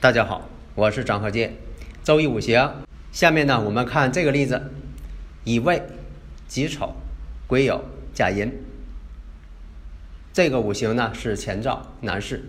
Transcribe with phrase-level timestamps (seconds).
[0.00, 1.54] 大家好，我是张鹤剑，
[2.02, 2.72] 周易五行。
[3.12, 4.72] 下面呢，我们看这个例子：
[5.44, 5.82] 乙未、
[6.48, 6.94] 己丑、
[7.46, 7.82] 癸酉、
[8.14, 8.50] 甲寅。
[10.32, 12.42] 这个五行呢是前兆男士。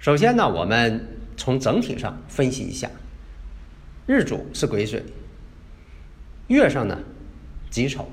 [0.00, 1.06] 首先呢，我们
[1.36, 2.90] 从整体上分析一下，
[4.08, 5.04] 日主是癸水，
[6.48, 6.98] 月上呢
[7.70, 8.10] 己丑，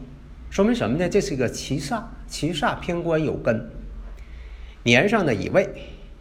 [0.52, 1.10] 说明什么呢？
[1.10, 3.68] 这是一个七煞，七煞偏官有根。
[4.84, 5.68] 年上的乙未，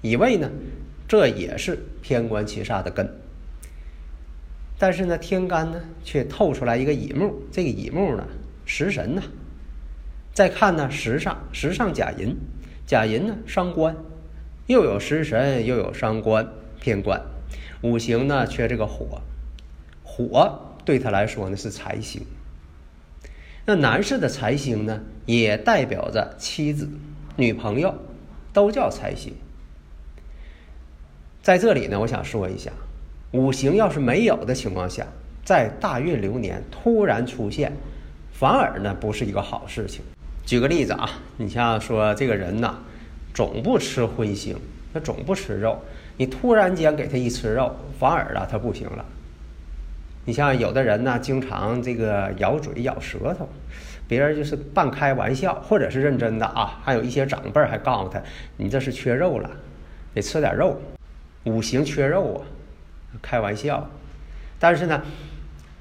[0.00, 0.50] 乙未呢？
[1.12, 3.06] 这也是偏官七煞的根，
[4.78, 8.26] 但是呢，天干呢却透出来一个乙木，这个乙木呢，
[8.64, 9.22] 食神呢。
[10.32, 12.34] 再看呢，时上时上甲寅，
[12.86, 13.94] 甲寅呢伤官，
[14.68, 16.48] 又有食神，又有伤官，
[16.80, 17.20] 偏官。
[17.82, 19.20] 五行呢缺这个火，
[20.02, 22.22] 火对他来说呢是财星。
[23.66, 26.88] 那男士的财星呢，也代表着妻子、
[27.36, 27.94] 女朋友，
[28.54, 29.34] 都叫财星。
[31.42, 32.70] 在这里呢，我想说一下，
[33.32, 35.04] 五行要是没有的情况下，
[35.44, 37.72] 在大运流年突然出现，
[38.32, 40.04] 反而呢不是一个好事情。
[40.46, 42.76] 举个例子啊，你像说这个人呐，
[43.34, 44.54] 总不吃荤腥，
[44.94, 45.76] 他总不吃肉，
[46.16, 49.04] 你突然间给他一吃肉，反而啊他不行了。
[50.24, 53.48] 你像有的人呢，经常这个咬嘴咬舌头，
[54.06, 58.22] 别人就是半开玩笑或者是认真的啊，还有一些长辈还告诉他，
[58.56, 59.50] 你这是缺肉了，
[60.14, 60.80] 得吃点肉。
[61.44, 62.40] 五行缺肉啊，
[63.20, 63.90] 开玩笑。
[64.58, 65.02] 但是呢，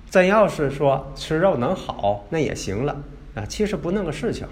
[0.09, 3.03] 真要是说吃肉能好，那也行了
[3.35, 3.45] 啊。
[3.45, 4.47] 其实不那个事情，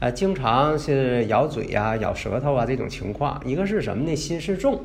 [0.00, 4.16] 啊，经常是咬嘴呀、咬舌头啊这种情况，一个是什么呢？
[4.16, 4.82] 心事重，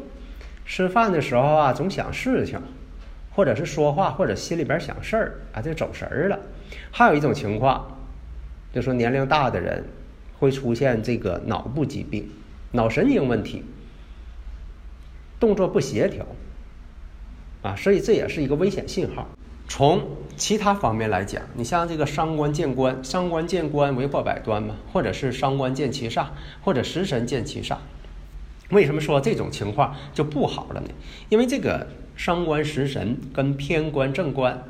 [0.65, 2.61] 吃饭的时候啊总想事情，
[3.31, 6.39] 或者是说话或者心里边想事儿啊，就走神儿了。
[6.91, 7.97] 还有一种情况，
[8.71, 9.83] 就说年龄大的人
[10.37, 12.29] 会出现这个脑部疾病、
[12.71, 13.63] 脑神经问题。
[15.43, 16.25] 动作不协调，
[17.63, 19.27] 啊，所以这也是一个危险信号。
[19.67, 20.01] 从
[20.37, 26.27] 其他方面来讲，你像这个伤官见官，伤官见官为破百端嘛，或者是伤官见其煞，
[26.63, 27.75] 或者食神见其煞。
[28.69, 30.87] 为什么说这种情况就不好了呢？
[31.27, 34.63] 因为这个伤官食神跟偏官正官，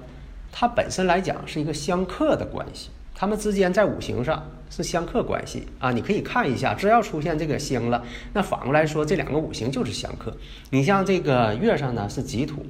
[0.51, 2.89] 它本身来讲是一个相克的关系。
[3.15, 8.03] 他们之间在五行上是相克关系啊，你可以看一下，只要出现这个星了，
[8.33, 10.35] 那反过来说，这两个五行就是相克。
[10.71, 12.65] 你像这个月上呢是己土，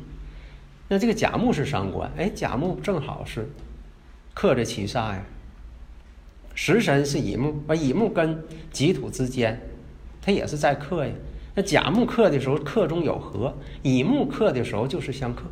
[0.89, 3.49] 那这个甲木是伤官，哎，甲木正好是
[4.33, 5.23] 克着七煞呀。
[6.53, 9.59] 食神是乙木，而乙木跟己土之间，
[10.21, 11.11] 它也是在克呀。
[11.55, 15.43] 那甲木克的时候，克中有合；乙木克的时候就是相克。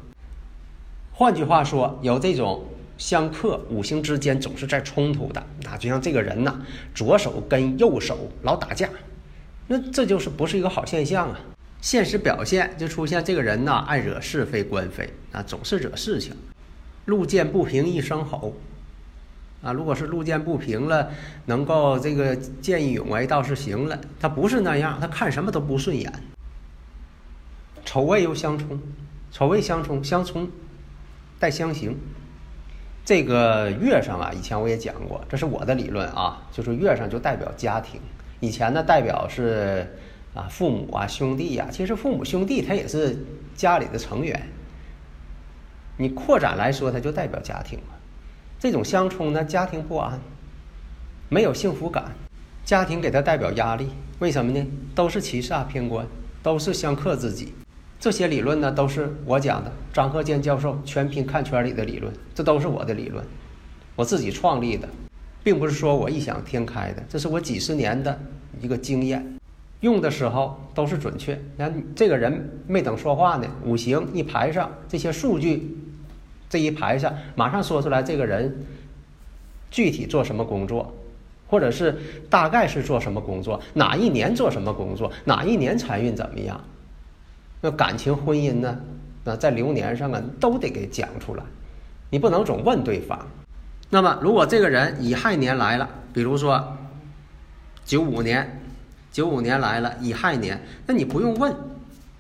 [1.14, 2.66] 换句话说，有这种。
[3.02, 6.62] 相克五行之间总是在冲突的，那就像这个人呐，
[6.94, 8.88] 左手跟右手老打架，
[9.66, 11.40] 那这就是不是一个好现象啊。
[11.82, 16.36] 现实表现就出现这个人呐，爱惹是非官非啊，总是惹事情。
[17.06, 18.54] 路见不平一声吼
[19.64, 21.10] 啊，如果是路见不平了，
[21.48, 26.14] 能够这个见义勇为倒是行了，他不是那样，他看什么都不顺眼。
[27.84, 28.80] 丑未又相冲，
[29.32, 30.48] 丑未相冲，相冲
[31.40, 31.98] 带相刑。
[33.04, 38.00] 这个月上啊，以前我也讲过，这是我的理论啊，就是月上就代表家庭。
[38.40, 39.88] 以前呢，代表是
[40.34, 43.18] 啊父母啊兄弟呀，其实父母兄弟他也是
[43.56, 44.42] 家里的成员。
[45.98, 47.96] 你扩展来说，它就代表家庭嘛。
[48.60, 50.20] 这种相冲呢，家庭不安，
[51.30, 52.06] 没有幸福感，
[52.64, 53.90] 家庭给他代表压力。
[54.20, 54.66] 为什么呢？
[54.96, 56.06] 都是七煞偏官，
[56.42, 57.54] 都是相克自己。
[58.02, 63.24] 这些理论呢，都是我讲的，张鹤健教授全凭看圈里的理论，这都是我的理论，
[63.96, 64.90] 我自己创立的，
[65.44, 68.20] 并不是说我异想天开的，这是我几十年的
[68.60, 69.24] 一个经验，
[69.82, 71.40] 用的时候都是准确。
[71.58, 75.78] 那这个人没等说话呢，五行一排上这些数据，
[76.50, 78.66] 这一排上马上说出来，这个人
[79.70, 80.92] 具体做什么工作，
[81.48, 81.96] 或者是
[82.32, 86.60] 大概是做什么工作，哪一年做什么工作，哪一年财运怎么样。
[87.62, 88.78] 那感情婚姻呢？
[89.24, 91.44] 那在流年上啊，都得给讲出来。
[92.10, 93.28] 你不能总问对方。
[93.90, 96.76] 那么，如果这个人乙亥年来了，比如说
[97.86, 98.62] 九五年，
[99.12, 101.56] 九五年来了乙亥年，那你不用问，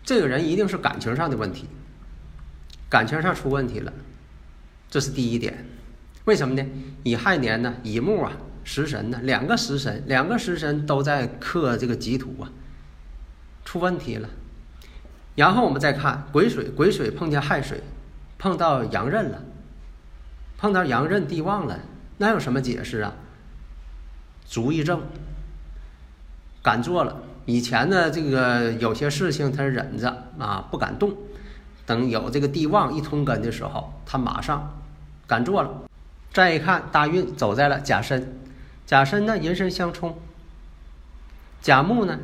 [0.03, 1.67] 这个人一定是感情上的问题，
[2.87, 3.91] 感情上出问题了，
[4.89, 5.65] 这是第一点。
[6.25, 6.63] 为什么呢？
[7.03, 8.31] 乙亥年呢，乙木啊，
[8.63, 12.51] 食神呢，两个食神，两个食神都在克这个己土啊，
[13.65, 14.29] 出问题了。
[15.35, 17.81] 然后我们再看癸水，癸水碰见亥水，
[18.37, 19.41] 碰到阳刃了。
[20.57, 21.79] 碰到阳刃地旺了，
[22.17, 23.13] 那有什么解释啊？
[24.45, 25.01] 足一正，
[26.61, 27.17] 敢做了。
[27.45, 31.15] 以前呢，这个有些事情他忍着啊，不敢动。
[31.87, 34.79] 等有这个地旺一通根的时候，他马上
[35.25, 35.71] 敢做了。
[36.31, 38.37] 再一看大运走在了甲申，
[38.85, 40.15] 甲申呢寅申相冲，
[41.59, 42.19] 甲木呢，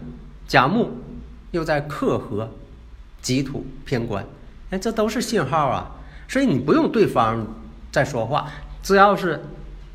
[0.48, 0.92] 甲木
[1.50, 2.52] 又在克合
[3.22, 4.26] 己土偏官，
[4.70, 5.92] 哎，这都是信号啊。
[6.28, 7.46] 所以你不用对方。
[7.90, 8.52] 再说话，
[8.84, 9.42] 只要是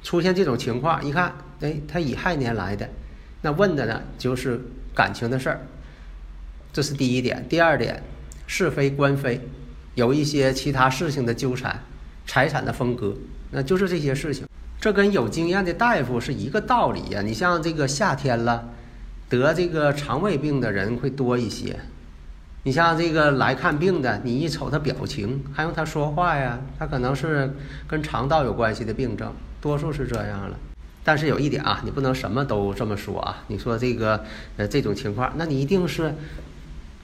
[0.03, 2.89] 出现这种情况，一看，哎，他乙亥年来的，
[3.43, 4.61] 那问的呢就是
[4.93, 5.61] 感情的事儿，
[6.73, 7.47] 这是第一点。
[7.49, 8.03] 第二点，
[8.49, 9.41] 是非官非，
[9.95, 11.81] 有一些其他事情的纠缠，
[12.27, 13.15] 财产的分割，
[13.53, 14.49] 那就是这些事情。
[14.81, 17.23] 这跟有经验的大夫是一个道理呀。
[17.23, 18.71] 你像这个夏天了，
[19.29, 21.79] 得这个肠胃病的人会多一些。
[22.65, 26.61] 你像这个来看病的，你一瞅他表情，还用他说话呀？
[26.79, 27.53] 他可能是
[27.89, 30.57] 跟肠道有关系的病症，多数是这样了。
[31.03, 33.43] 但是有一点啊，你不能什么都这么说啊。
[33.49, 34.25] 你说这个
[34.57, 36.15] 呃这种情况，那你一定是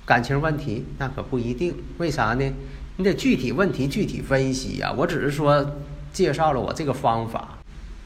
[0.07, 1.75] 感情问题，那可不一定。
[1.99, 2.53] 为啥呢？
[2.97, 4.95] 你得具体问题具体分析呀。
[4.97, 5.77] 我只是说
[6.13, 7.59] 介绍了我这个方法。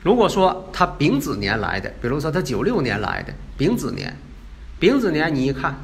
[0.03, 4.17] 如果说他丙子年来的，比如说他九六年来的丙子年，
[4.81, 5.77] 丙子年你一看。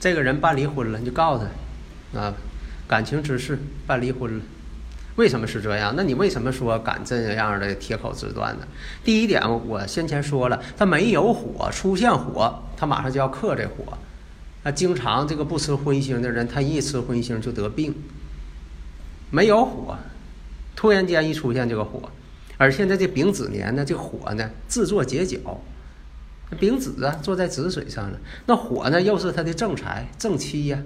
[0.00, 2.34] 这个人办离婚了，你就告他，啊，
[2.88, 4.42] 感情之事办离婚了，
[5.16, 5.92] 为什么是这样？
[5.94, 8.66] 那你为什么说敢这样的铁口直断呢？
[9.04, 13.98] 第一点，我先前说了，他没有火，出现火，他马上就要克这火。
[14.62, 17.94] 那经常这个不吃荤腥的人，他一吃荤腥就得病。
[19.30, 19.98] 没有火，
[20.74, 22.10] 突然间一出现这个火，
[22.56, 25.38] 而现在这丙子年呢，这火呢自作结角。
[26.58, 28.18] 丙子啊，坐在子水上了。
[28.46, 30.82] 那火呢，又是他的正财正妻呀。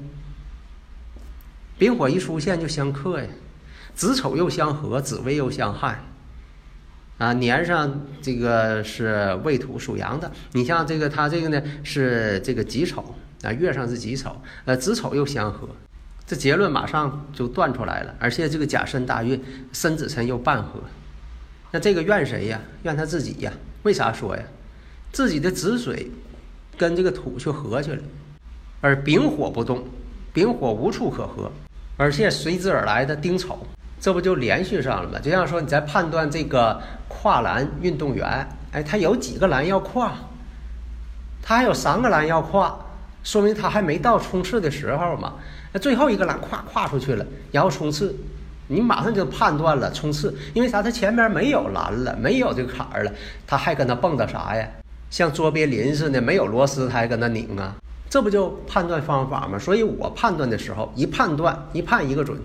[1.78, 3.28] 丙火一出现就相克呀，
[3.94, 6.04] 子丑又相合，子未又相害。
[7.18, 10.30] 啊，年上这个是未土属阳的。
[10.52, 15.68] 你像这个他这个呢是这个己丑啊，月上是己丑，呃，子丑又相合，
[16.26, 18.14] 这结论马上就断出来了。
[18.18, 20.80] 而且这个甲申大运，申子辰又半合，
[21.70, 22.60] 那这个怨谁呀？
[22.82, 23.52] 怨他自己呀？
[23.84, 24.42] 为啥说呀？
[25.14, 26.10] 自己的子水
[26.76, 28.02] 跟这个土去合去了，
[28.80, 29.84] 而丙火不动，
[30.32, 31.52] 丙火无处可合，
[31.96, 33.64] 而且随之而来的丁丑，
[34.00, 35.20] 这不就连续上了吗？
[35.20, 40.12] 就像说你在判断这个跨栏运动员，哎，他有几个栏要跨，
[41.40, 42.76] 他还有三个栏要跨，
[43.22, 45.34] 说明他还没到冲刺的时候嘛。
[45.72, 48.12] 那最后一个栏跨跨出去了，然后冲刺，
[48.66, 50.82] 你马上就判断了冲刺，因为啥？
[50.82, 53.12] 他前面没有栏了，没有这个坎儿了，
[53.46, 54.68] 他还跟他蹦跶啥呀？
[55.10, 57.76] 像卓别林似的，没有螺丝，他还搁那拧啊，
[58.10, 59.58] 这不就判断方法吗？
[59.58, 62.38] 所以我判断的时候，一判断一判一个准，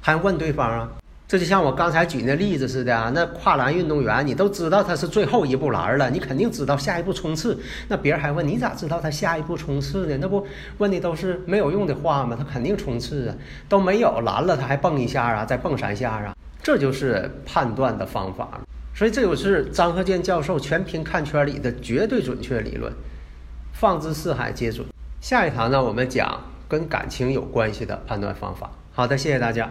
[0.00, 0.88] 还问对方啊？
[1.26, 7.56] 这就像我刚才举那例子似的啊，那跨栏运动员，你都知道他是最后一步栏了，你肯定知道下一步冲刺。
[7.86, 10.18] 那别人还问你咋知道他下一步冲刺呢？
[10.20, 10.44] 那不
[10.78, 12.36] 问的都是没有用的话吗？
[12.36, 13.34] 他肯定冲刺啊，
[13.68, 18.60] 都没有栏了，他还蹦一下啊，再蹦三下啊，这就是判断的方法。
[19.00, 22.92] 所以这就是张鹤健教授全凭看圈里的绝对准确理论，
[23.72, 24.86] 放之四海皆准。
[25.22, 26.38] 下一堂呢，我们讲
[26.68, 28.70] 跟感情有关系的判断方法。
[28.92, 29.70] 好的，谢谢大家。